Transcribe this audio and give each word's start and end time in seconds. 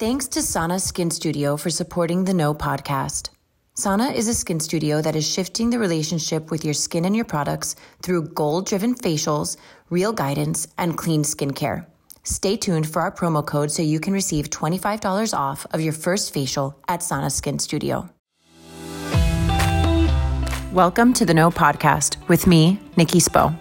Thanks 0.00 0.26
to 0.30 0.42
Sana 0.42 0.80
Skin 0.80 1.08
Studio 1.08 1.56
for 1.56 1.70
supporting 1.70 2.24
the 2.24 2.34
Know 2.34 2.52
podcast. 2.52 3.28
Sana 3.74 4.06
is 4.06 4.26
a 4.26 4.34
skin 4.34 4.58
studio 4.58 5.00
that 5.00 5.14
is 5.14 5.24
shifting 5.24 5.70
the 5.70 5.78
relationship 5.78 6.50
with 6.50 6.64
your 6.64 6.74
skin 6.74 7.04
and 7.04 7.14
your 7.14 7.24
products 7.24 7.76
through 8.02 8.30
goal 8.30 8.60
driven 8.60 8.96
facials, 8.96 9.56
real 9.90 10.12
guidance, 10.12 10.66
and 10.78 10.98
clean 10.98 11.22
skincare. 11.22 11.86
Stay 12.24 12.56
tuned 12.56 12.88
for 12.88 13.02
our 13.02 13.12
promo 13.12 13.46
code 13.46 13.70
so 13.70 13.82
you 13.82 14.00
can 14.00 14.12
receive 14.12 14.50
$25 14.50 15.32
off 15.32 15.64
of 15.70 15.80
your 15.80 15.92
first 15.92 16.34
facial 16.34 16.76
at 16.88 17.00
Sana 17.00 17.30
Skin 17.30 17.60
Studio. 17.60 18.10
Welcome 20.72 21.12
to 21.12 21.24
the 21.24 21.34
Know 21.34 21.52
Podcast 21.52 22.16
with 22.26 22.48
me, 22.48 22.80
Nikki 22.96 23.20
Spo. 23.20 23.56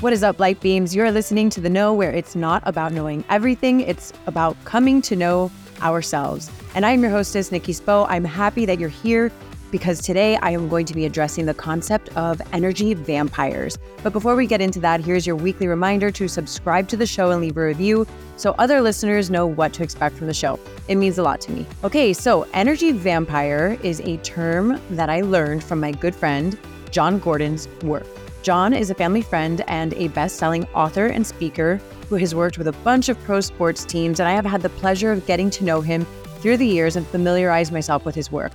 What 0.00 0.12
is 0.12 0.22
up, 0.22 0.38
Light 0.38 0.60
Beams? 0.60 0.94
You're 0.94 1.10
listening 1.10 1.50
to 1.50 1.60
The 1.60 1.68
Know, 1.68 1.92
where 1.92 2.12
it's 2.12 2.36
not 2.36 2.62
about 2.64 2.92
knowing 2.92 3.24
everything, 3.28 3.80
it's 3.80 4.12
about 4.28 4.56
coming 4.64 5.02
to 5.02 5.16
know 5.16 5.50
ourselves. 5.82 6.52
And 6.76 6.86
I'm 6.86 7.02
your 7.02 7.10
hostess, 7.10 7.50
Nikki 7.50 7.72
Spo. 7.72 8.06
I'm 8.08 8.24
happy 8.24 8.64
that 8.64 8.78
you're 8.78 8.88
here 8.88 9.32
because 9.72 10.00
today 10.00 10.36
I 10.36 10.50
am 10.50 10.68
going 10.68 10.86
to 10.86 10.94
be 10.94 11.04
addressing 11.04 11.46
the 11.46 11.54
concept 11.54 12.10
of 12.16 12.40
energy 12.52 12.94
vampires. 12.94 13.76
But 14.04 14.12
before 14.12 14.36
we 14.36 14.46
get 14.46 14.60
into 14.60 14.78
that, 14.78 15.00
here's 15.00 15.26
your 15.26 15.34
weekly 15.34 15.66
reminder 15.66 16.12
to 16.12 16.28
subscribe 16.28 16.86
to 16.90 16.96
the 16.96 17.04
show 17.04 17.32
and 17.32 17.40
leave 17.40 17.56
a 17.56 17.64
review 17.64 18.06
so 18.36 18.54
other 18.56 18.80
listeners 18.80 19.30
know 19.30 19.48
what 19.48 19.72
to 19.72 19.82
expect 19.82 20.14
from 20.14 20.28
the 20.28 20.34
show. 20.34 20.60
It 20.86 20.94
means 20.94 21.18
a 21.18 21.24
lot 21.24 21.40
to 21.40 21.50
me. 21.50 21.66
Okay, 21.82 22.12
so 22.12 22.46
energy 22.54 22.92
vampire 22.92 23.76
is 23.82 23.98
a 24.02 24.18
term 24.18 24.80
that 24.90 25.10
I 25.10 25.22
learned 25.22 25.64
from 25.64 25.80
my 25.80 25.90
good 25.90 26.14
friend, 26.14 26.56
Jon 26.92 27.18
Gordon's 27.18 27.66
work. 27.82 28.06
Jon 28.48 28.72
is 28.72 28.88
a 28.88 28.94
family 28.94 29.20
friend 29.20 29.62
and 29.68 29.92
a 29.92 30.08
best 30.08 30.36
selling 30.36 30.64
author 30.68 31.04
and 31.04 31.26
speaker 31.26 31.78
who 32.08 32.14
has 32.14 32.34
worked 32.34 32.56
with 32.56 32.66
a 32.66 32.72
bunch 32.72 33.10
of 33.10 33.22
pro 33.24 33.42
sports 33.42 33.84
teams, 33.84 34.20
and 34.20 34.26
I 34.26 34.32
have 34.32 34.46
had 34.46 34.62
the 34.62 34.70
pleasure 34.70 35.12
of 35.12 35.26
getting 35.26 35.50
to 35.50 35.64
know 35.64 35.82
him 35.82 36.06
through 36.40 36.56
the 36.56 36.66
years 36.66 36.96
and 36.96 37.06
familiarize 37.06 37.70
myself 37.70 38.06
with 38.06 38.14
his 38.14 38.32
work. 38.32 38.54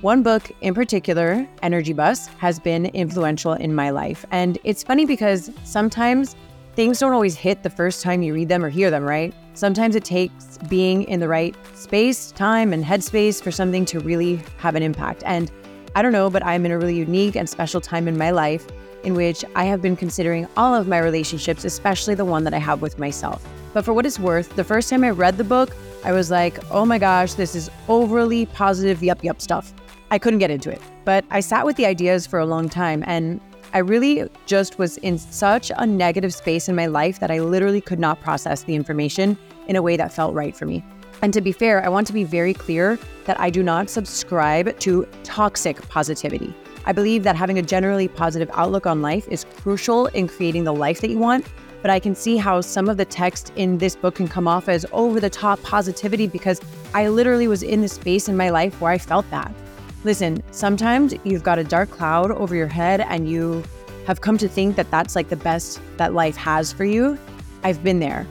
One 0.00 0.22
book 0.22 0.50
in 0.62 0.72
particular, 0.72 1.46
Energy 1.60 1.92
Bus, 1.92 2.28
has 2.38 2.58
been 2.58 2.86
influential 2.86 3.52
in 3.52 3.74
my 3.74 3.90
life. 3.90 4.24
And 4.30 4.56
it's 4.64 4.82
funny 4.82 5.04
because 5.04 5.50
sometimes 5.64 6.34
things 6.74 6.98
don't 6.98 7.12
always 7.12 7.36
hit 7.36 7.62
the 7.62 7.68
first 7.68 8.02
time 8.02 8.22
you 8.22 8.32
read 8.32 8.48
them 8.48 8.64
or 8.64 8.70
hear 8.70 8.90
them, 8.90 9.04
right? 9.04 9.34
Sometimes 9.52 9.96
it 9.96 10.04
takes 10.04 10.56
being 10.70 11.02
in 11.02 11.20
the 11.20 11.28
right 11.28 11.54
space, 11.74 12.32
time, 12.32 12.72
and 12.72 12.82
headspace 12.82 13.42
for 13.42 13.50
something 13.50 13.84
to 13.84 14.00
really 14.00 14.36
have 14.56 14.76
an 14.76 14.82
impact. 14.82 15.22
And 15.26 15.52
I 15.96 16.02
don't 16.02 16.12
know, 16.12 16.28
but 16.28 16.44
I'm 16.44 16.66
in 16.66 16.72
a 16.72 16.78
really 16.78 16.94
unique 16.94 17.36
and 17.36 17.48
special 17.48 17.80
time 17.80 18.06
in 18.06 18.18
my 18.18 18.30
life 18.30 18.66
in 19.02 19.14
which 19.14 19.46
I 19.54 19.64
have 19.64 19.80
been 19.80 19.96
considering 19.96 20.46
all 20.54 20.74
of 20.74 20.86
my 20.86 20.98
relationships, 20.98 21.64
especially 21.64 22.14
the 22.14 22.24
one 22.26 22.44
that 22.44 22.52
I 22.52 22.58
have 22.58 22.82
with 22.82 22.98
myself. 22.98 23.42
But 23.72 23.82
for 23.82 23.94
what 23.94 24.04
it's 24.04 24.18
worth, 24.18 24.54
the 24.56 24.62
first 24.62 24.90
time 24.90 25.04
I 25.04 25.08
read 25.08 25.38
the 25.38 25.44
book, 25.44 25.74
I 26.04 26.12
was 26.12 26.30
like, 26.30 26.58
oh 26.70 26.84
my 26.84 26.98
gosh, 26.98 27.32
this 27.32 27.54
is 27.54 27.70
overly 27.88 28.44
positive, 28.44 29.02
yup, 29.02 29.24
yup 29.24 29.40
stuff. 29.40 29.72
I 30.10 30.18
couldn't 30.18 30.38
get 30.38 30.50
into 30.50 30.70
it. 30.70 30.82
But 31.06 31.24
I 31.30 31.40
sat 31.40 31.64
with 31.64 31.76
the 31.76 31.86
ideas 31.86 32.26
for 32.26 32.40
a 32.40 32.44
long 32.44 32.68
time 32.68 33.02
and 33.06 33.40
I 33.72 33.78
really 33.78 34.28
just 34.44 34.78
was 34.78 34.98
in 34.98 35.16
such 35.16 35.72
a 35.78 35.86
negative 35.86 36.34
space 36.34 36.68
in 36.68 36.76
my 36.76 36.86
life 36.86 37.20
that 37.20 37.30
I 37.30 37.40
literally 37.40 37.80
could 37.80 37.98
not 37.98 38.20
process 38.20 38.64
the 38.64 38.74
information 38.74 39.38
in 39.66 39.76
a 39.76 39.82
way 39.82 39.96
that 39.96 40.12
felt 40.12 40.34
right 40.34 40.54
for 40.54 40.66
me. 40.66 40.84
And 41.22 41.32
to 41.32 41.40
be 41.40 41.52
fair, 41.52 41.84
I 41.84 41.88
want 41.88 42.06
to 42.08 42.12
be 42.12 42.24
very 42.24 42.54
clear 42.54 42.98
that 43.24 43.40
I 43.40 43.50
do 43.50 43.62
not 43.62 43.90
subscribe 43.90 44.78
to 44.80 45.06
toxic 45.24 45.80
positivity. 45.88 46.54
I 46.84 46.92
believe 46.92 47.24
that 47.24 47.34
having 47.34 47.58
a 47.58 47.62
generally 47.62 48.06
positive 48.06 48.50
outlook 48.54 48.86
on 48.86 49.02
life 49.02 49.26
is 49.28 49.44
crucial 49.44 50.06
in 50.06 50.28
creating 50.28 50.64
the 50.64 50.74
life 50.74 51.00
that 51.00 51.10
you 51.10 51.18
want. 51.18 51.46
But 51.82 51.90
I 51.90 51.98
can 51.98 52.14
see 52.14 52.36
how 52.36 52.60
some 52.60 52.88
of 52.88 52.96
the 52.96 53.04
text 53.04 53.52
in 53.56 53.78
this 53.78 53.96
book 53.96 54.14
can 54.14 54.28
come 54.28 54.48
off 54.48 54.68
as 54.68 54.86
over 54.92 55.20
the 55.20 55.30
top 55.30 55.62
positivity 55.62 56.26
because 56.26 56.60
I 56.94 57.08
literally 57.08 57.48
was 57.48 57.62
in 57.62 57.80
the 57.80 57.88
space 57.88 58.28
in 58.28 58.36
my 58.36 58.50
life 58.50 58.80
where 58.80 58.92
I 58.92 58.98
felt 58.98 59.28
that. 59.30 59.52
Listen, 60.04 60.42
sometimes 60.52 61.14
you've 61.24 61.42
got 61.42 61.58
a 61.58 61.64
dark 61.64 61.90
cloud 61.90 62.30
over 62.30 62.54
your 62.54 62.68
head 62.68 63.00
and 63.00 63.28
you 63.28 63.64
have 64.06 64.20
come 64.20 64.38
to 64.38 64.48
think 64.48 64.76
that 64.76 64.90
that's 64.90 65.16
like 65.16 65.28
the 65.28 65.36
best 65.36 65.80
that 65.96 66.14
life 66.14 66.36
has 66.36 66.72
for 66.72 66.84
you. 66.84 67.18
I've 67.64 67.82
been 67.82 67.98
there. 67.98 68.26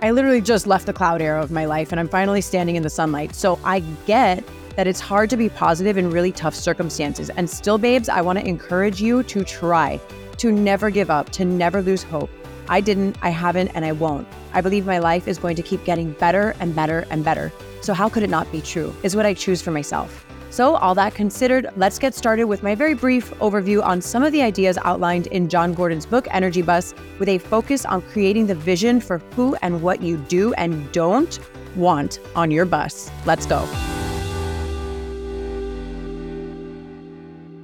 I 0.00 0.12
literally 0.12 0.40
just 0.40 0.68
left 0.68 0.86
the 0.86 0.92
cloud 0.92 1.20
era 1.20 1.42
of 1.42 1.50
my 1.50 1.64
life 1.64 1.90
and 1.90 1.98
I'm 1.98 2.08
finally 2.08 2.40
standing 2.40 2.76
in 2.76 2.84
the 2.84 2.90
sunlight. 2.90 3.34
So 3.34 3.58
I 3.64 3.80
get 4.06 4.44
that 4.76 4.86
it's 4.86 5.00
hard 5.00 5.28
to 5.30 5.36
be 5.36 5.48
positive 5.48 5.98
in 5.98 6.08
really 6.10 6.30
tough 6.30 6.54
circumstances. 6.54 7.30
And 7.30 7.50
still, 7.50 7.78
babes, 7.78 8.08
I 8.08 8.20
want 8.20 8.38
to 8.38 8.46
encourage 8.46 9.02
you 9.02 9.24
to 9.24 9.42
try, 9.42 10.00
to 10.36 10.52
never 10.52 10.90
give 10.90 11.10
up, 11.10 11.30
to 11.30 11.44
never 11.44 11.82
lose 11.82 12.04
hope. 12.04 12.30
I 12.68 12.80
didn't, 12.80 13.16
I 13.22 13.30
haven't, 13.30 13.68
and 13.68 13.84
I 13.84 13.90
won't. 13.90 14.28
I 14.52 14.60
believe 14.60 14.86
my 14.86 14.98
life 14.98 15.26
is 15.26 15.36
going 15.36 15.56
to 15.56 15.62
keep 15.62 15.84
getting 15.84 16.12
better 16.12 16.54
and 16.60 16.76
better 16.76 17.04
and 17.10 17.24
better. 17.24 17.50
So, 17.80 17.92
how 17.92 18.08
could 18.08 18.22
it 18.22 18.30
not 18.30 18.50
be 18.52 18.60
true? 18.60 18.94
Is 19.02 19.16
what 19.16 19.26
I 19.26 19.34
choose 19.34 19.60
for 19.60 19.72
myself. 19.72 20.27
So, 20.50 20.76
all 20.76 20.94
that 20.94 21.14
considered, 21.14 21.68
let's 21.76 21.98
get 21.98 22.14
started 22.14 22.44
with 22.44 22.62
my 22.62 22.74
very 22.74 22.94
brief 22.94 23.30
overview 23.34 23.82
on 23.82 24.00
some 24.00 24.22
of 24.22 24.32
the 24.32 24.42
ideas 24.42 24.78
outlined 24.84 25.26
in 25.28 25.48
Jon 25.48 25.74
Gordon's 25.74 26.06
book, 26.06 26.26
Energy 26.30 26.62
Bus, 26.62 26.94
with 27.18 27.28
a 27.28 27.38
focus 27.38 27.84
on 27.84 28.02
creating 28.02 28.46
the 28.46 28.54
vision 28.54 29.00
for 29.00 29.18
who 29.36 29.56
and 29.62 29.82
what 29.82 30.02
you 30.02 30.16
do 30.16 30.54
and 30.54 30.90
don't 30.92 31.38
want 31.76 32.18
on 32.34 32.50
your 32.50 32.64
bus. 32.64 33.10
Let's 33.26 33.46
go. 33.46 33.66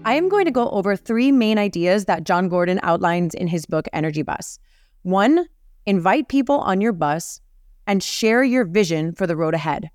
I 0.06 0.14
am 0.14 0.28
going 0.28 0.44
to 0.44 0.50
go 0.50 0.68
over 0.68 0.96
three 0.96 1.32
main 1.32 1.58
ideas 1.58 2.04
that 2.04 2.24
Jon 2.24 2.50
Gordon 2.50 2.78
outlines 2.82 3.34
in 3.34 3.46
his 3.46 3.64
book, 3.64 3.88
Energy 3.94 4.20
Bus. 4.20 4.58
One, 5.02 5.46
invite 5.86 6.28
people 6.28 6.58
on 6.60 6.82
your 6.82 6.92
bus 6.92 7.40
and 7.86 8.02
share 8.02 8.44
your 8.44 8.66
vision 8.66 9.14
for 9.14 9.26
the 9.26 9.36
road 9.36 9.54
ahead. 9.54 9.90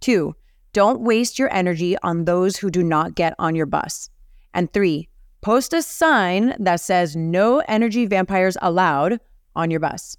Two, 0.00 0.34
don't 0.72 1.00
waste 1.00 1.38
your 1.38 1.52
energy 1.52 1.96
on 2.02 2.24
those 2.24 2.56
who 2.56 2.70
do 2.70 2.82
not 2.82 3.14
get 3.14 3.34
on 3.38 3.54
your 3.54 3.66
bus. 3.66 4.10
And 4.54 4.72
three, 4.72 5.08
post 5.40 5.72
a 5.72 5.82
sign 5.82 6.54
that 6.58 6.80
says 6.80 7.16
no 7.16 7.62
energy 7.68 8.06
vampires 8.06 8.56
allowed 8.62 9.20
on 9.56 9.70
your 9.70 9.80
bus. 9.80 10.16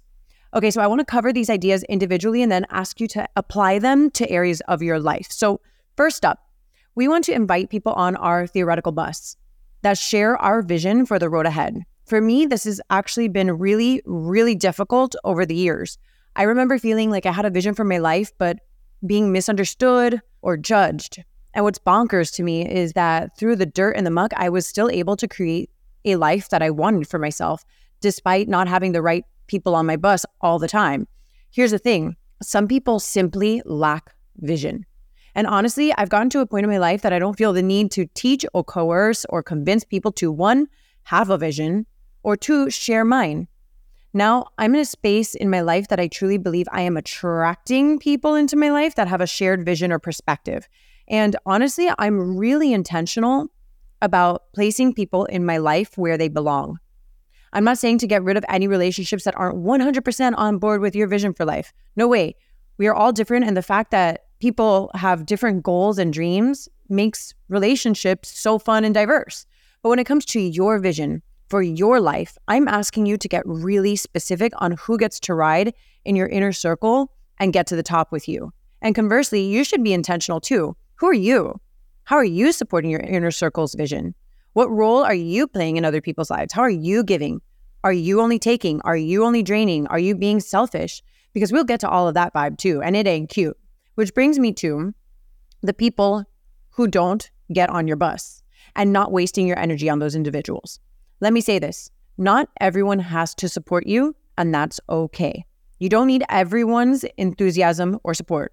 Okay, 0.54 0.70
so 0.70 0.82
I 0.82 0.86
want 0.86 1.00
to 1.00 1.06
cover 1.06 1.32
these 1.32 1.48
ideas 1.48 1.82
individually 1.84 2.42
and 2.42 2.52
then 2.52 2.66
ask 2.70 3.00
you 3.00 3.08
to 3.08 3.26
apply 3.36 3.78
them 3.78 4.10
to 4.12 4.30
areas 4.30 4.60
of 4.68 4.82
your 4.82 4.98
life. 4.98 5.28
So, 5.30 5.60
first 5.96 6.24
up, 6.24 6.40
we 6.94 7.08
want 7.08 7.24
to 7.24 7.32
invite 7.32 7.70
people 7.70 7.92
on 7.94 8.16
our 8.16 8.46
theoretical 8.46 8.92
bus 8.92 9.36
that 9.80 9.96
share 9.96 10.36
our 10.36 10.60
vision 10.60 11.06
for 11.06 11.18
the 11.18 11.30
road 11.30 11.46
ahead. 11.46 11.82
For 12.06 12.20
me, 12.20 12.44
this 12.44 12.64
has 12.64 12.80
actually 12.90 13.28
been 13.28 13.58
really, 13.58 14.02
really 14.04 14.54
difficult 14.54 15.14
over 15.24 15.46
the 15.46 15.54
years. 15.54 15.96
I 16.36 16.42
remember 16.42 16.78
feeling 16.78 17.10
like 17.10 17.24
I 17.24 17.32
had 17.32 17.46
a 17.46 17.50
vision 17.50 17.74
for 17.74 17.84
my 17.84 17.98
life, 17.98 18.32
but 18.36 18.58
being 19.06 19.32
misunderstood 19.32 20.20
or 20.42 20.56
judged. 20.56 21.22
And 21.54 21.64
what's 21.64 21.78
bonkers 21.78 22.32
to 22.34 22.42
me 22.42 22.68
is 22.68 22.92
that 22.92 23.36
through 23.36 23.56
the 23.56 23.66
dirt 23.66 23.96
and 23.96 24.06
the 24.06 24.10
muck, 24.10 24.32
I 24.36 24.48
was 24.48 24.66
still 24.66 24.90
able 24.90 25.16
to 25.16 25.28
create 25.28 25.70
a 26.04 26.16
life 26.16 26.48
that 26.48 26.62
I 26.62 26.70
wanted 26.70 27.06
for 27.08 27.18
myself, 27.18 27.64
despite 28.00 28.48
not 28.48 28.68
having 28.68 28.92
the 28.92 29.02
right 29.02 29.24
people 29.46 29.74
on 29.74 29.86
my 29.86 29.96
bus 29.96 30.24
all 30.40 30.58
the 30.58 30.68
time. 30.68 31.06
Here's 31.50 31.70
the 31.70 31.78
thing 31.78 32.16
some 32.42 32.66
people 32.66 32.98
simply 32.98 33.62
lack 33.64 34.14
vision. 34.38 34.84
And 35.34 35.46
honestly, 35.46 35.92
I've 35.94 36.08
gotten 36.08 36.30
to 36.30 36.40
a 36.40 36.46
point 36.46 36.64
in 36.64 36.70
my 36.70 36.78
life 36.78 37.02
that 37.02 37.12
I 37.12 37.18
don't 37.18 37.38
feel 37.38 37.52
the 37.52 37.62
need 37.62 37.90
to 37.92 38.06
teach 38.14 38.44
or 38.52 38.64
coerce 38.64 39.24
or 39.28 39.42
convince 39.42 39.84
people 39.84 40.12
to 40.12 40.30
one, 40.30 40.66
have 41.04 41.30
a 41.30 41.38
vision, 41.38 41.86
or 42.22 42.36
two, 42.36 42.68
share 42.70 43.04
mine. 43.04 43.48
Now, 44.14 44.46
I'm 44.58 44.74
in 44.74 44.82
a 44.82 44.84
space 44.84 45.34
in 45.34 45.48
my 45.48 45.62
life 45.62 45.88
that 45.88 45.98
I 45.98 46.06
truly 46.06 46.36
believe 46.36 46.68
I 46.70 46.82
am 46.82 46.98
attracting 46.98 47.98
people 47.98 48.34
into 48.34 48.56
my 48.56 48.70
life 48.70 48.94
that 48.96 49.08
have 49.08 49.22
a 49.22 49.26
shared 49.26 49.64
vision 49.64 49.90
or 49.90 49.98
perspective. 49.98 50.68
And 51.08 51.34
honestly, 51.46 51.90
I'm 51.98 52.36
really 52.36 52.74
intentional 52.74 53.48
about 54.02 54.52
placing 54.52 54.92
people 54.92 55.24
in 55.26 55.46
my 55.46 55.56
life 55.56 55.96
where 55.96 56.18
they 56.18 56.28
belong. 56.28 56.78
I'm 57.54 57.64
not 57.64 57.78
saying 57.78 57.98
to 57.98 58.06
get 58.06 58.22
rid 58.22 58.36
of 58.36 58.44
any 58.48 58.66
relationships 58.66 59.24
that 59.24 59.36
aren't 59.36 59.58
100% 59.58 60.34
on 60.36 60.58
board 60.58 60.80
with 60.80 60.94
your 60.94 61.06
vision 61.06 61.32
for 61.32 61.44
life. 61.44 61.72
No 61.96 62.08
way. 62.08 62.34
We 62.78 62.86
are 62.88 62.94
all 62.94 63.12
different. 63.12 63.46
And 63.46 63.56
the 63.56 63.62
fact 63.62 63.90
that 63.92 64.24
people 64.40 64.90
have 64.94 65.26
different 65.26 65.62
goals 65.62 65.98
and 65.98 66.12
dreams 66.12 66.68
makes 66.88 67.34
relationships 67.48 68.38
so 68.38 68.58
fun 68.58 68.84
and 68.84 68.94
diverse. 68.94 69.46
But 69.82 69.90
when 69.90 69.98
it 69.98 70.06
comes 70.06 70.24
to 70.26 70.40
your 70.40 70.78
vision 70.78 71.22
for 71.52 71.60
your 71.60 72.00
life, 72.00 72.38
I'm 72.48 72.66
asking 72.66 73.04
you 73.04 73.18
to 73.18 73.28
get 73.28 73.42
really 73.44 73.94
specific 73.94 74.54
on 74.56 74.72
who 74.72 74.96
gets 74.96 75.20
to 75.20 75.34
ride 75.34 75.74
in 76.02 76.16
your 76.16 76.26
inner 76.28 76.50
circle 76.50 77.12
and 77.38 77.52
get 77.52 77.66
to 77.66 77.76
the 77.76 77.82
top 77.82 78.10
with 78.10 78.26
you. 78.26 78.54
And 78.80 78.94
conversely, 78.94 79.42
you 79.42 79.62
should 79.62 79.84
be 79.84 79.92
intentional 79.92 80.40
too. 80.40 80.74
Who 80.94 81.08
are 81.08 81.12
you? 81.12 81.60
How 82.04 82.16
are 82.16 82.24
you 82.24 82.52
supporting 82.52 82.90
your 82.90 83.00
inner 83.00 83.30
circle's 83.30 83.74
vision? 83.74 84.14
What 84.54 84.70
role 84.70 85.04
are 85.04 85.12
you 85.12 85.46
playing 85.46 85.76
in 85.76 85.84
other 85.84 86.00
people's 86.00 86.30
lives? 86.30 86.54
How 86.54 86.62
are 86.62 86.70
you 86.70 87.04
giving? 87.04 87.42
Are 87.84 87.92
you 87.92 88.22
only 88.22 88.38
taking? 88.38 88.80
Are 88.86 88.96
you 88.96 89.22
only 89.22 89.42
draining? 89.42 89.86
Are 89.88 89.98
you 89.98 90.14
being 90.14 90.40
selfish? 90.40 91.02
Because 91.34 91.52
we'll 91.52 91.64
get 91.64 91.80
to 91.80 91.88
all 91.90 92.08
of 92.08 92.14
that 92.14 92.32
vibe 92.32 92.56
too, 92.56 92.80
and 92.80 92.96
it 92.96 93.06
ain't 93.06 93.28
cute. 93.28 93.58
Which 93.96 94.14
brings 94.14 94.38
me 94.38 94.54
to 94.54 94.94
the 95.60 95.74
people 95.74 96.24
who 96.70 96.88
don't 96.88 97.30
get 97.52 97.68
on 97.68 97.86
your 97.86 97.98
bus 97.98 98.42
and 98.74 98.90
not 98.90 99.12
wasting 99.12 99.46
your 99.46 99.58
energy 99.58 99.90
on 99.90 99.98
those 99.98 100.14
individuals. 100.14 100.80
Let 101.22 101.32
me 101.32 101.40
say 101.40 101.60
this 101.60 101.88
not 102.18 102.48
everyone 102.60 102.98
has 102.98 103.32
to 103.36 103.48
support 103.48 103.86
you, 103.86 104.16
and 104.36 104.52
that's 104.52 104.80
okay. 104.90 105.44
You 105.78 105.88
don't 105.88 106.08
need 106.08 106.24
everyone's 106.28 107.04
enthusiasm 107.16 108.00
or 108.02 108.12
support. 108.12 108.52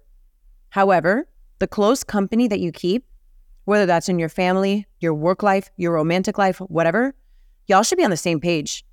However, 0.68 1.26
the 1.58 1.66
close 1.66 2.04
company 2.04 2.46
that 2.46 2.60
you 2.60 2.70
keep, 2.70 3.04
whether 3.64 3.86
that's 3.86 4.08
in 4.08 4.20
your 4.20 4.28
family, 4.28 4.86
your 5.00 5.14
work 5.14 5.42
life, 5.42 5.68
your 5.78 5.94
romantic 5.94 6.38
life, 6.38 6.58
whatever, 6.58 7.12
y'all 7.66 7.82
should 7.82 7.98
be 7.98 8.04
on 8.04 8.10
the 8.10 8.16
same 8.16 8.38
page. 8.38 8.84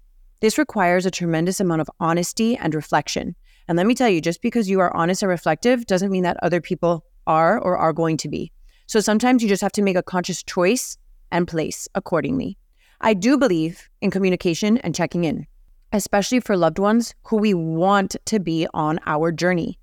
This 0.42 0.58
requires 0.58 1.06
a 1.06 1.12
tremendous 1.12 1.60
amount 1.60 1.82
of 1.82 1.90
honesty 2.00 2.58
and 2.58 2.74
reflection. 2.74 3.36
And 3.68 3.78
let 3.78 3.86
me 3.86 3.94
tell 3.94 4.10
you, 4.10 4.22
just 4.22 4.42
because 4.42 4.68
you 4.68 4.80
are 4.80 4.96
honest 4.98 5.22
and 5.22 5.30
reflective 5.30 5.86
doesn't 5.86 6.10
mean 6.10 6.24
that 6.24 6.38
other 6.42 6.62
people 6.62 7.06
are 7.28 7.60
or 7.60 7.78
are 7.78 7.94
going 7.94 8.18
to 8.18 8.28
be. 8.28 8.52
So 8.88 9.02
sometimes 9.02 9.44
you 9.44 9.50
just 9.50 9.62
have 9.62 9.72
to 9.74 9.84
make 9.84 9.98
a 9.98 10.02
conscious 10.02 10.42
choice 10.42 10.98
and 11.32 11.48
place 11.48 11.88
accordingly. 11.94 12.58
I 13.00 13.14
do 13.14 13.38
believe 13.38 13.90
in 14.02 14.10
communication 14.10 14.78
and 14.80 14.96
checking 14.96 15.24
in, 15.24 15.46
especially 15.94 16.40
for 16.40 16.58
loved 16.58 16.80
ones 16.80 17.14
who 17.24 17.38
we 17.38 17.54
want 17.54 18.16
to 18.26 18.40
be 18.40 18.68
on 18.74 19.00
our 19.06 19.32
journey. 19.32 19.78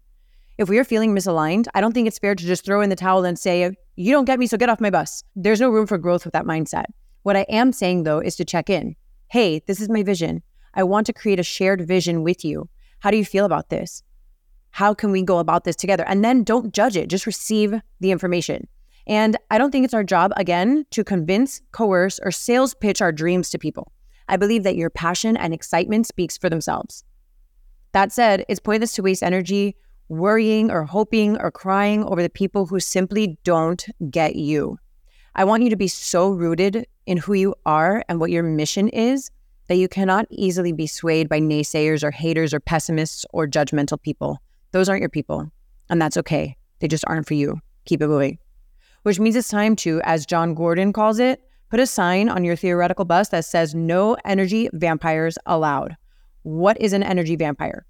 If 0.58 0.68
we 0.68 0.78
are 0.78 0.84
feeling 0.84 1.14
misaligned, 1.14 1.66
I 1.74 1.80
don't 1.80 1.92
think 1.92 2.08
it's 2.08 2.18
fair 2.18 2.34
to 2.34 2.44
just 2.44 2.64
throw 2.64 2.80
in 2.80 2.90
the 2.90 2.96
towel 2.96 3.24
and 3.24 3.38
say, 3.38 3.70
You 3.94 4.12
don't 4.12 4.24
get 4.24 4.40
me, 4.40 4.48
so 4.48 4.56
get 4.56 4.68
off 4.68 4.80
my 4.80 4.90
bus. 4.90 5.22
There's 5.36 5.60
no 5.60 5.70
room 5.70 5.86
for 5.86 5.96
growth 5.96 6.24
with 6.24 6.32
that 6.32 6.44
mindset. 6.44 6.86
What 7.22 7.36
I 7.36 7.46
am 7.48 7.72
saying, 7.72 8.02
though, 8.02 8.18
is 8.18 8.34
to 8.36 8.44
check 8.44 8.68
in. 8.68 8.96
Hey, 9.28 9.60
this 9.66 9.80
is 9.80 9.88
my 9.88 10.02
vision. 10.02 10.42
I 10.74 10.82
want 10.82 11.06
to 11.06 11.12
create 11.12 11.38
a 11.38 11.44
shared 11.44 11.86
vision 11.86 12.24
with 12.24 12.44
you. 12.44 12.68
How 12.98 13.12
do 13.12 13.16
you 13.16 13.24
feel 13.24 13.44
about 13.44 13.68
this? 13.68 14.02
How 14.70 14.92
can 14.92 15.12
we 15.12 15.22
go 15.22 15.38
about 15.38 15.62
this 15.62 15.76
together? 15.76 16.04
And 16.08 16.24
then 16.24 16.42
don't 16.42 16.74
judge 16.74 16.96
it, 16.96 17.08
just 17.08 17.26
receive 17.26 17.74
the 18.00 18.10
information. 18.10 18.66
And 19.06 19.36
I 19.50 19.58
don't 19.58 19.70
think 19.70 19.84
it's 19.84 19.94
our 19.94 20.04
job, 20.04 20.32
again, 20.36 20.86
to 20.90 21.04
convince, 21.04 21.60
coerce, 21.72 22.18
or 22.22 22.30
sales 22.30 22.74
pitch 22.74 23.02
our 23.02 23.12
dreams 23.12 23.50
to 23.50 23.58
people. 23.58 23.92
I 24.28 24.36
believe 24.36 24.62
that 24.62 24.76
your 24.76 24.90
passion 24.90 25.36
and 25.36 25.52
excitement 25.52 26.06
speaks 26.06 26.38
for 26.38 26.48
themselves. 26.48 27.04
That 27.92 28.12
said, 28.12 28.44
it's 28.48 28.60
pointless 28.60 28.94
to 28.94 29.02
waste 29.02 29.22
energy 29.22 29.76
worrying 30.08 30.70
or 30.70 30.84
hoping 30.84 31.36
or 31.38 31.50
crying 31.50 32.04
over 32.04 32.22
the 32.22 32.30
people 32.30 32.66
who 32.66 32.80
simply 32.80 33.38
don't 33.44 33.86
get 34.10 34.36
you. 34.36 34.78
I 35.34 35.44
want 35.44 35.62
you 35.62 35.70
to 35.70 35.76
be 35.76 35.88
so 35.88 36.30
rooted 36.30 36.86
in 37.06 37.16
who 37.16 37.32
you 37.34 37.54
are 37.66 38.04
and 38.08 38.20
what 38.20 38.30
your 38.30 38.42
mission 38.42 38.88
is 38.88 39.30
that 39.68 39.76
you 39.76 39.88
cannot 39.88 40.26
easily 40.30 40.72
be 40.72 40.86
swayed 40.86 41.28
by 41.28 41.40
naysayers 41.40 42.04
or 42.04 42.10
haters 42.10 42.52
or 42.52 42.60
pessimists 42.60 43.24
or 43.30 43.46
judgmental 43.46 44.00
people. 44.00 44.38
Those 44.72 44.88
aren't 44.88 45.00
your 45.00 45.08
people, 45.08 45.50
and 45.88 46.00
that's 46.00 46.16
okay. 46.18 46.56
They 46.80 46.88
just 46.88 47.04
aren't 47.06 47.26
for 47.26 47.34
you. 47.34 47.60
Keep 47.86 48.02
it 48.02 48.08
moving. 48.08 48.38
Which 49.04 49.20
means 49.20 49.36
it's 49.36 49.48
time 49.48 49.76
to, 49.76 50.00
as 50.04 50.24
Jon 50.24 50.54
Gordon 50.54 50.92
calls 50.92 51.18
it, 51.18 51.42
put 51.70 51.78
a 51.78 51.86
sign 51.86 52.30
on 52.30 52.42
your 52.42 52.56
theoretical 52.56 53.04
bus 53.04 53.28
that 53.28 53.44
says 53.44 53.74
no 53.74 54.16
energy 54.24 54.70
vampires 54.72 55.36
allowed. 55.44 55.94
What 56.42 56.80
is 56.80 56.94
an 56.94 57.02
energy 57.02 57.36
vampire? 57.36 57.84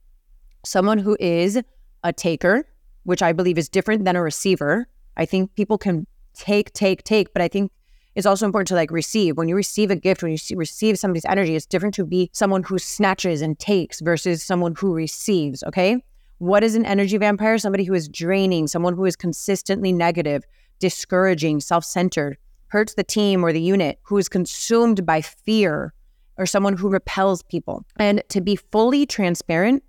Someone 0.65 0.99
who 0.99 1.17
is 1.21 1.63
a 2.03 2.13
taker, 2.13 2.67
which 3.05 3.23
I 3.23 3.33
believe 3.33 3.59
is 3.59 3.69
different 3.69 4.05
than 4.05 4.17
a 4.17 4.23
receiver. 4.23 4.89
I 5.17 5.25
think 5.25 5.55
people 5.55 5.79
can 5.79 6.07
take, 6.35 6.73
take, 6.73 7.05
take, 7.05 7.33
but 7.33 7.43
I 7.43 7.47
think 7.47 7.71
it's 8.17 8.27
also 8.27 8.45
important 8.45 8.67
to 8.69 8.75
like 8.75 8.91
receive. 8.91 9.37
When 9.37 9.49
you 9.49 9.55
receive 9.55 9.93
a 9.93 9.97
gift, 9.97 10.21
when 10.21 10.33
you 10.33 10.39
see, 10.39 10.57
receive 10.57 10.99
somebody's 10.99 11.25
energy, 11.27 11.55
it's 11.55 11.65
different 11.65 11.95
to 11.95 12.05
be 12.05 12.29
someone 12.33 12.65
who 12.65 12.77
snatches 12.77 13.41
and 13.41 13.57
takes 13.57 14.01
versus 14.01 14.43
someone 14.43 14.75
who 14.77 14.93
receives. 14.93 15.63
Okay. 15.63 16.03
What 16.39 16.65
is 16.65 16.75
an 16.75 16.85
energy 16.85 17.19
vampire? 17.19 17.57
Somebody 17.59 17.85
who 17.85 17.95
is 17.95 18.09
draining, 18.09 18.67
someone 18.67 18.95
who 18.95 19.05
is 19.05 19.15
consistently 19.15 19.93
negative, 19.93 20.45
discouraging, 20.79 21.61
self 21.61 21.85
centered, 21.85 22.37
hurts 22.69 22.95
the 22.95 23.05
team 23.05 23.45
or 23.45 23.53
the 23.53 23.61
unit, 23.61 23.99
who 24.03 24.19
is 24.19 24.29
consumed 24.29 25.07
by 25.07 25.21
fear, 25.21 25.93
or 26.37 26.47
someone 26.47 26.77
who 26.77 26.89
repels 26.89 27.43
people. 27.43 27.85
And 27.99 28.23
to 28.31 28.41
be 28.41 28.57
fully 28.57 29.07
transparent, 29.07 29.83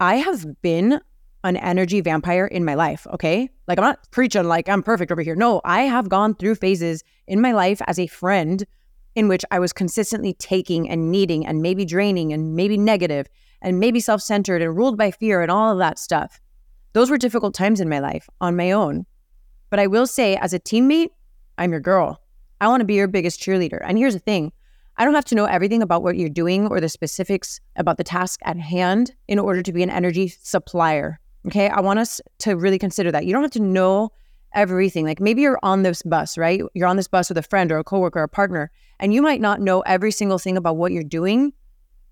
I 0.00 0.16
have 0.16 0.60
been 0.62 1.00
an 1.44 1.56
energy 1.58 2.00
vampire 2.00 2.46
in 2.46 2.64
my 2.64 2.74
life. 2.74 3.06
Okay. 3.12 3.50
Like 3.68 3.78
I'm 3.78 3.84
not 3.84 4.10
preaching 4.10 4.44
like 4.44 4.68
I'm 4.68 4.82
perfect 4.82 5.12
over 5.12 5.22
here. 5.22 5.36
No, 5.36 5.60
I 5.64 5.82
have 5.82 6.08
gone 6.08 6.34
through 6.34 6.54
phases 6.56 7.04
in 7.26 7.40
my 7.40 7.52
life 7.52 7.80
as 7.86 7.98
a 7.98 8.06
friend 8.06 8.64
in 9.14 9.28
which 9.28 9.44
I 9.50 9.58
was 9.58 9.72
consistently 9.72 10.32
taking 10.34 10.88
and 10.88 11.12
needing 11.12 11.46
and 11.46 11.62
maybe 11.62 11.84
draining 11.84 12.32
and 12.32 12.56
maybe 12.56 12.76
negative 12.76 13.28
and 13.62 13.78
maybe 13.78 14.00
self 14.00 14.22
centered 14.22 14.62
and 14.62 14.76
ruled 14.76 14.98
by 14.98 15.10
fear 15.10 15.42
and 15.42 15.50
all 15.50 15.72
of 15.72 15.78
that 15.78 15.98
stuff. 15.98 16.40
Those 16.94 17.10
were 17.10 17.18
difficult 17.18 17.54
times 17.54 17.80
in 17.80 17.88
my 17.88 17.98
life 17.98 18.28
on 18.40 18.56
my 18.56 18.72
own. 18.72 19.06
But 19.74 19.80
I 19.80 19.88
will 19.88 20.06
say, 20.06 20.36
as 20.36 20.52
a 20.52 20.60
teammate, 20.60 21.08
I'm 21.58 21.72
your 21.72 21.80
girl. 21.80 22.22
I 22.60 22.68
want 22.68 22.82
to 22.82 22.84
be 22.84 22.94
your 22.94 23.08
biggest 23.08 23.40
cheerleader. 23.40 23.80
And 23.82 23.98
here's 23.98 24.14
the 24.14 24.20
thing 24.20 24.52
I 24.98 25.04
don't 25.04 25.16
have 25.16 25.24
to 25.24 25.34
know 25.34 25.46
everything 25.46 25.82
about 25.82 26.04
what 26.04 26.16
you're 26.16 26.28
doing 26.28 26.68
or 26.68 26.80
the 26.80 26.88
specifics 26.88 27.58
about 27.74 27.96
the 27.96 28.04
task 28.04 28.38
at 28.44 28.56
hand 28.56 29.12
in 29.26 29.40
order 29.40 29.64
to 29.64 29.72
be 29.72 29.82
an 29.82 29.90
energy 29.90 30.28
supplier. 30.28 31.18
Okay. 31.48 31.68
I 31.68 31.80
want 31.80 31.98
us 31.98 32.20
to 32.38 32.54
really 32.54 32.78
consider 32.78 33.10
that. 33.10 33.26
You 33.26 33.32
don't 33.32 33.42
have 33.42 33.50
to 33.50 33.60
know 33.60 34.12
everything. 34.52 35.06
Like 35.06 35.18
maybe 35.18 35.42
you're 35.42 35.58
on 35.64 35.82
this 35.82 36.02
bus, 36.02 36.38
right? 36.38 36.62
You're 36.74 36.86
on 36.86 36.94
this 36.94 37.08
bus 37.08 37.28
with 37.28 37.38
a 37.38 37.42
friend 37.42 37.72
or 37.72 37.78
a 37.78 37.82
coworker 37.82 38.20
or 38.20 38.22
a 38.22 38.28
partner, 38.28 38.70
and 39.00 39.12
you 39.12 39.22
might 39.22 39.40
not 39.40 39.60
know 39.60 39.80
every 39.80 40.12
single 40.12 40.38
thing 40.38 40.56
about 40.56 40.76
what 40.76 40.92
you're 40.92 41.02
doing, 41.02 41.52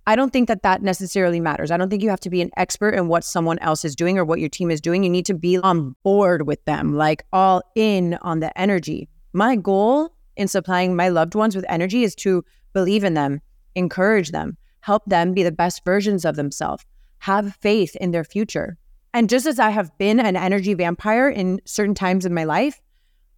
I 0.06 0.16
don't 0.16 0.32
think 0.32 0.49
that 0.49 0.62
that 0.62 0.82
necessarily 0.82 1.38
matters. 1.38 1.70
I 1.70 1.76
don't 1.76 1.88
think 1.88 2.02
you 2.02 2.10
have 2.10 2.20
to 2.20 2.31
be 2.31 2.43
an 2.43 2.50
expert 2.56 2.90
in 2.90 3.06
what 3.06 3.25
someone 3.25 3.58
else 3.60 3.84
is 3.84 3.94
doing 3.94 4.19
or 4.19 4.25
what 4.25 4.40
your 4.40 4.49
team 4.49 4.70
is 4.70 4.81
doing. 4.81 5.04
You 5.04 5.10
need 5.10 5.26
to 5.26 5.34
be 5.34 5.58
on 5.58 5.94
board 6.02 6.46
with 6.46 6.64
them, 6.64 6.94
like 6.94 7.25
all 7.32 7.62
in 7.76 8.14
on 8.22 8.40
the 8.40 8.56
energy. 8.58 9.08
My 9.32 9.54
goal 9.54 10.12
in 10.37 10.49
supplying 10.49 10.96
my 10.96 11.08
loved 11.08 11.34
ones 11.34 11.54
with 11.54 11.64
energy 11.69 12.02
is 12.02 12.16
to 12.16 12.44
believe 12.72 13.04
in 13.04 13.14
them, 13.14 13.40
encourage 13.76 14.31
them, 14.31 14.56
help 14.81 15.04
them 15.06 15.34
be 15.34 15.44
the 15.44 15.52
best 15.52 15.84
versions 15.84 16.25
of 16.25 16.34
themselves, 16.34 16.84
have 17.19 17.54
faith 17.56 17.94
in 17.96 18.10
their 18.10 18.25
future. 18.25 18.76
And 19.14 19.28
just 19.28 19.46
as 19.46 19.60
I 19.60 19.70
have 19.70 19.96
been 19.99 20.19
an 20.19 20.37
energy 20.37 20.75
vampire 20.75 21.28
in 21.28 21.60
certain 21.64 21.94
times 21.94 22.26
in 22.26 22.34
my 22.34 22.44
life, 22.44 22.81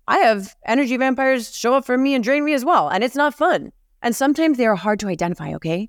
I 0.07 0.19
have 0.19 0.55
energy 0.67 0.97
vampires 0.97 1.55
show 1.55 1.75
up 1.75 1.85
for 1.85 1.99
me 1.99 2.15
and 2.15 2.25
drain 2.25 2.45
me 2.45 2.55
as 2.55 2.65
well. 2.65 2.89
And 2.89 3.05
it's 3.05 3.17
not 3.17 3.35
fun. 3.35 3.73
And 4.03 4.15
sometimes 4.15 4.57
they 4.57 4.67
are 4.67 4.77
hard 4.77 5.01
to 5.01 5.09
identify, 5.09 5.55
okay? 5.55 5.89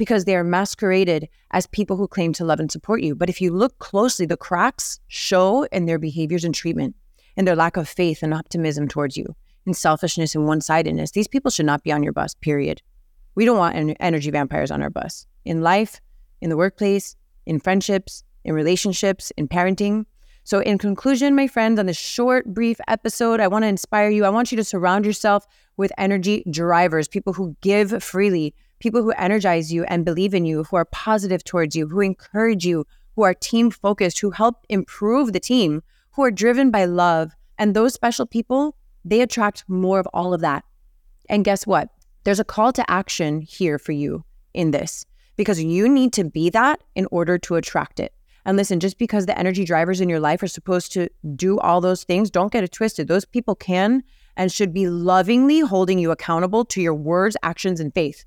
Because 0.00 0.24
they 0.24 0.34
are 0.34 0.42
masqueraded 0.42 1.28
as 1.50 1.66
people 1.66 1.94
who 1.94 2.08
claim 2.08 2.32
to 2.32 2.42
love 2.42 2.58
and 2.58 2.72
support 2.72 3.02
you. 3.02 3.14
But 3.14 3.28
if 3.28 3.38
you 3.38 3.52
look 3.52 3.78
closely, 3.80 4.24
the 4.24 4.34
cracks 4.34 4.98
show 5.08 5.64
in 5.64 5.84
their 5.84 5.98
behaviors 5.98 6.42
and 6.42 6.54
treatment, 6.54 6.96
in 7.36 7.44
their 7.44 7.54
lack 7.54 7.76
of 7.76 7.86
faith 7.86 8.22
and 8.22 8.32
optimism 8.32 8.88
towards 8.88 9.18
you, 9.18 9.36
in 9.66 9.74
selfishness 9.74 10.34
and 10.34 10.46
one 10.46 10.62
sidedness. 10.62 11.10
These 11.10 11.28
people 11.28 11.50
should 11.50 11.66
not 11.66 11.82
be 11.82 11.92
on 11.92 12.02
your 12.02 12.14
bus, 12.14 12.34
period. 12.34 12.80
We 13.34 13.44
don't 13.44 13.58
want 13.58 13.94
energy 14.00 14.30
vampires 14.30 14.70
on 14.70 14.80
our 14.80 14.88
bus 14.88 15.26
in 15.44 15.60
life, 15.60 16.00
in 16.40 16.48
the 16.48 16.56
workplace, 16.56 17.14
in 17.44 17.60
friendships, 17.60 18.24
in 18.42 18.54
relationships, 18.54 19.30
in 19.36 19.48
parenting. 19.48 20.06
So, 20.44 20.60
in 20.60 20.78
conclusion, 20.78 21.36
my 21.36 21.46
friends, 21.46 21.78
on 21.78 21.84
this 21.84 21.98
short, 21.98 22.46
brief 22.46 22.80
episode, 22.88 23.38
I 23.38 23.48
want 23.48 23.64
to 23.64 23.68
inspire 23.68 24.08
you. 24.08 24.24
I 24.24 24.30
want 24.30 24.50
you 24.50 24.56
to 24.56 24.64
surround 24.64 25.04
yourself 25.04 25.46
with 25.76 25.92
energy 25.98 26.42
drivers, 26.50 27.06
people 27.06 27.34
who 27.34 27.54
give 27.60 28.02
freely, 28.02 28.54
people 28.80 29.02
who 29.02 29.12
energize 29.12 29.72
you 29.72 29.84
and 29.84 30.04
believe 30.04 30.34
in 30.34 30.44
you, 30.44 30.64
who 30.64 30.76
are 30.76 30.86
positive 30.86 31.44
towards 31.44 31.76
you, 31.76 31.86
who 31.86 32.00
encourage 32.00 32.66
you, 32.66 32.86
who 33.14 33.22
are 33.22 33.34
team 33.34 33.70
focused, 33.70 34.18
who 34.18 34.30
help 34.30 34.64
improve 34.68 35.32
the 35.32 35.40
team, 35.40 35.82
who 36.12 36.22
are 36.22 36.30
driven 36.30 36.70
by 36.70 36.84
love. 36.86 37.32
And 37.58 37.74
those 37.74 37.94
special 37.94 38.26
people, 38.26 38.76
they 39.04 39.20
attract 39.20 39.64
more 39.68 40.00
of 40.00 40.08
all 40.12 40.34
of 40.34 40.40
that. 40.40 40.64
And 41.28 41.44
guess 41.44 41.66
what? 41.66 41.90
There's 42.24 42.40
a 42.40 42.44
call 42.44 42.72
to 42.72 42.90
action 42.90 43.40
here 43.42 43.78
for 43.78 43.92
you 43.92 44.24
in 44.52 44.72
this 44.72 45.06
because 45.36 45.62
you 45.62 45.88
need 45.88 46.12
to 46.14 46.24
be 46.24 46.50
that 46.50 46.82
in 46.94 47.06
order 47.10 47.38
to 47.38 47.56
attract 47.56 48.00
it. 48.00 48.12
And 48.44 48.56
listen, 48.56 48.80
just 48.80 48.98
because 48.98 49.26
the 49.26 49.38
energy 49.38 49.64
drivers 49.64 50.00
in 50.00 50.08
your 50.08 50.20
life 50.20 50.42
are 50.42 50.48
supposed 50.48 50.92
to 50.92 51.08
do 51.36 51.58
all 51.58 51.80
those 51.80 52.04
things, 52.04 52.30
don't 52.30 52.52
get 52.52 52.64
it 52.64 52.72
twisted. 52.72 53.06
Those 53.06 53.24
people 53.24 53.54
can 53.54 54.02
and 54.36 54.50
should 54.50 54.72
be 54.72 54.88
lovingly 54.88 55.60
holding 55.60 55.98
you 55.98 56.10
accountable 56.10 56.64
to 56.64 56.80
your 56.80 56.94
words, 56.94 57.36
actions, 57.42 57.80
and 57.80 57.92
faith. 57.92 58.24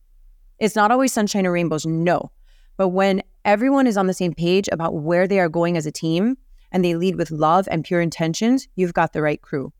It's 0.59 0.75
not 0.75 0.91
always 0.91 1.11
sunshine 1.11 1.45
or 1.45 1.51
rainbows, 1.51 1.85
no. 1.85 2.31
But 2.77 2.89
when 2.89 3.21
everyone 3.45 3.87
is 3.87 3.97
on 3.97 4.07
the 4.07 4.13
same 4.13 4.33
page 4.33 4.69
about 4.71 4.95
where 4.95 5.27
they 5.27 5.39
are 5.39 5.49
going 5.49 5.77
as 5.77 5.85
a 5.85 5.91
team 5.91 6.37
and 6.71 6.83
they 6.83 6.95
lead 6.95 7.15
with 7.15 7.31
love 7.31 7.67
and 7.71 7.83
pure 7.83 8.01
intentions, 8.01 8.67
you've 8.75 8.93
got 8.93 9.13
the 9.13 9.21
right 9.21 9.41
crew. 9.41 9.71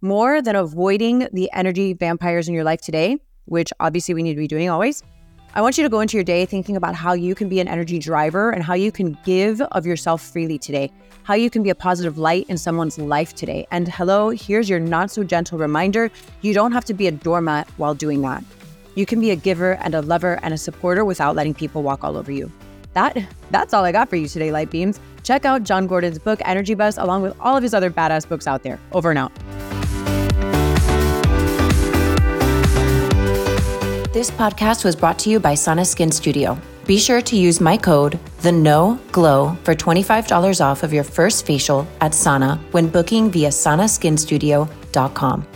More 0.00 0.40
than 0.40 0.56
avoiding 0.56 1.28
the 1.32 1.50
energy 1.52 1.92
vampires 1.92 2.48
in 2.48 2.54
your 2.54 2.64
life 2.64 2.80
today, 2.80 3.18
which 3.46 3.72
obviously 3.80 4.14
we 4.14 4.22
need 4.22 4.34
to 4.34 4.40
be 4.40 4.46
doing 4.46 4.70
always, 4.70 5.02
I 5.54 5.62
want 5.62 5.78
you 5.78 5.82
to 5.82 5.88
go 5.88 6.00
into 6.00 6.16
your 6.16 6.24
day 6.24 6.44
thinking 6.44 6.76
about 6.76 6.94
how 6.94 7.14
you 7.14 7.34
can 7.34 7.48
be 7.48 7.58
an 7.58 7.68
energy 7.68 7.98
driver 7.98 8.50
and 8.50 8.62
how 8.62 8.74
you 8.74 8.92
can 8.92 9.18
give 9.24 9.60
of 9.60 9.86
yourself 9.86 10.22
freely 10.22 10.58
today, 10.58 10.92
how 11.22 11.34
you 11.34 11.48
can 11.50 11.62
be 11.62 11.70
a 11.70 11.74
positive 11.74 12.18
light 12.18 12.46
in 12.48 12.58
someone's 12.58 12.98
life 12.98 13.34
today. 13.34 13.66
And 13.70 13.88
hello, 13.88 14.28
here's 14.28 14.68
your 14.68 14.78
not 14.78 15.10
so 15.10 15.24
gentle 15.24 15.58
reminder 15.58 16.10
you 16.42 16.52
don't 16.52 16.72
have 16.72 16.84
to 16.84 16.94
be 16.94 17.06
a 17.06 17.12
doormat 17.12 17.68
while 17.78 17.94
doing 17.94 18.20
that. 18.22 18.44
You 18.94 19.06
can 19.06 19.20
be 19.20 19.30
a 19.30 19.36
giver 19.36 19.72
and 19.82 19.94
a 19.94 20.02
lover 20.02 20.38
and 20.42 20.52
a 20.52 20.58
supporter 20.58 21.04
without 21.04 21.36
letting 21.36 21.54
people 21.54 21.82
walk 21.82 22.04
all 22.04 22.16
over 22.16 22.32
you. 22.32 22.50
That 22.94 23.16
that's 23.50 23.74
all 23.74 23.84
I 23.84 23.92
got 23.92 24.08
for 24.08 24.16
you 24.16 24.28
today, 24.28 24.50
Light 24.50 24.70
Beams. 24.70 25.00
Check 25.22 25.44
out 25.44 25.62
Jon 25.62 25.86
Gordon's 25.86 26.18
book 26.18 26.40
Energy 26.44 26.74
Bus 26.74 26.98
along 26.98 27.22
with 27.22 27.36
all 27.40 27.56
of 27.56 27.62
his 27.62 27.74
other 27.74 27.90
badass 27.90 28.28
books 28.28 28.46
out 28.46 28.62
there. 28.62 28.78
Over 28.92 29.10
and 29.10 29.18
out. 29.18 29.32
This 34.12 34.30
podcast 34.30 34.84
was 34.84 34.96
brought 34.96 35.18
to 35.20 35.30
you 35.30 35.38
by 35.38 35.54
Sana 35.54 35.84
Skin 35.84 36.10
Studio. 36.10 36.58
Be 36.86 36.98
sure 36.98 37.20
to 37.20 37.36
use 37.36 37.60
my 37.60 37.76
code, 37.76 38.18
the 38.40 38.50
No 38.50 38.98
Glow, 39.12 39.56
for 39.62 39.74
$25 39.74 40.60
off 40.64 40.82
of 40.82 40.92
your 40.92 41.04
first 41.04 41.44
facial 41.46 41.86
at 42.00 42.14
Sana 42.14 42.58
when 42.70 42.88
booking 42.88 43.30
via 43.30 43.50
sanaskinstudio.com. 43.50 45.46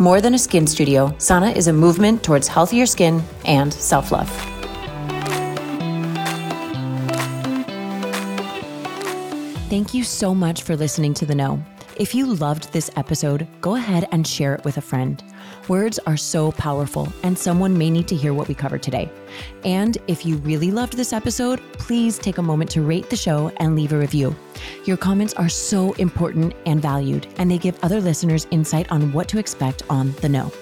More 0.00 0.20
than 0.20 0.34
a 0.34 0.38
skin 0.38 0.68
studio, 0.68 1.12
Sana 1.18 1.50
is 1.50 1.66
a 1.66 1.72
movement 1.72 2.22
towards 2.22 2.46
healthier 2.46 2.86
skin 2.86 3.20
and 3.44 3.74
self 3.74 4.12
love. 4.12 4.30
Thank 9.68 9.94
you 9.94 10.04
so 10.04 10.36
much 10.36 10.62
for 10.62 10.76
listening 10.76 11.14
to 11.14 11.26
The 11.26 11.34
Know. 11.34 11.62
If 11.98 12.14
you 12.14 12.32
loved 12.32 12.72
this 12.72 12.92
episode, 12.94 13.48
go 13.60 13.74
ahead 13.74 14.06
and 14.12 14.24
share 14.24 14.54
it 14.54 14.64
with 14.64 14.76
a 14.76 14.80
friend. 14.80 15.20
Words 15.66 15.98
are 16.06 16.16
so 16.16 16.52
powerful, 16.52 17.12
and 17.24 17.36
someone 17.36 17.76
may 17.76 17.90
need 17.90 18.06
to 18.06 18.14
hear 18.14 18.32
what 18.32 18.46
we 18.46 18.54
covered 18.54 18.84
today. 18.84 19.10
And 19.64 19.98
if 20.06 20.24
you 20.24 20.36
really 20.36 20.70
loved 20.70 20.96
this 20.96 21.12
episode, 21.12 21.60
please 21.72 22.16
take 22.16 22.38
a 22.38 22.42
moment 22.42 22.70
to 22.70 22.82
rate 22.82 23.10
the 23.10 23.16
show 23.16 23.50
and 23.56 23.74
leave 23.74 23.92
a 23.92 23.98
review. 23.98 24.36
Your 24.84 24.96
comments 24.96 25.34
are 25.34 25.48
so 25.48 25.92
important 25.94 26.54
and 26.66 26.80
valued, 26.80 27.26
and 27.36 27.50
they 27.50 27.58
give 27.58 27.76
other 27.82 28.00
listeners 28.00 28.46
insight 28.52 28.88
on 28.92 29.12
what 29.12 29.26
to 29.30 29.40
expect 29.40 29.82
on 29.90 30.12
The 30.20 30.28
Know. 30.28 30.52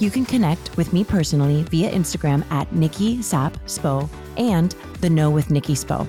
You 0.00 0.10
can 0.10 0.24
connect 0.24 0.76
with 0.76 0.92
me 0.92 1.04
personally 1.04 1.62
via 1.62 1.92
Instagram 1.92 2.44
at 2.50 2.72
Nikki 2.72 3.22
Sap 3.22 3.56
Spo 3.66 4.08
and 4.36 4.74
The 5.00 5.10
Know 5.10 5.30
with 5.30 5.48
Nikki 5.48 5.74
Spo. 5.74 6.08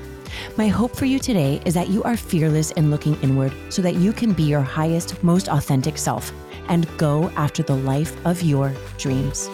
My 0.55 0.67
hope 0.67 0.95
for 0.95 1.05
you 1.05 1.19
today 1.19 1.61
is 1.65 1.73
that 1.73 1.89
you 1.89 2.03
are 2.03 2.17
fearless 2.17 2.71
in 2.71 2.89
looking 2.89 3.15
inward 3.21 3.53
so 3.69 3.81
that 3.81 3.95
you 3.95 4.13
can 4.13 4.33
be 4.33 4.43
your 4.43 4.61
highest, 4.61 5.21
most 5.23 5.49
authentic 5.49 5.97
self 5.97 6.31
and 6.69 6.87
go 6.97 7.29
after 7.35 7.63
the 7.63 7.75
life 7.75 8.13
of 8.25 8.41
your 8.41 8.73
dreams. 8.97 9.49